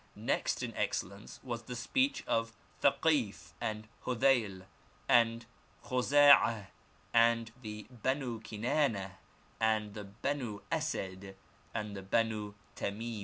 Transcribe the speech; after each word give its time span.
Next 0.15 0.63
in 0.63 0.75
excellence 0.75 1.39
was 1.43 1.61
the 1.61 1.75
speech 1.75 2.23
of 2.25 2.53
Thakif 2.81 3.53
and 3.61 3.87
Hodhayl, 4.05 4.65
and 5.07 5.45
Khoza'ah 5.85 6.69
and 7.13 7.51
the 7.61 7.85
Benii 8.01 8.41
Kinaneh 8.41 9.11
and 9.59 9.93
the 9.93 10.05
Benu 10.23 10.63
Asad 10.71 11.35
and 11.75 11.95
the 11.95 12.01
Benu 12.01 12.55
Temim. 12.75 13.19